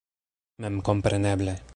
[0.61, 1.53] Memkompreneble.